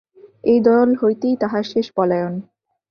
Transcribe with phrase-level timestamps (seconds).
[0.43, 2.33] এই দল হইতেই তাহার শেষ পলায়ন।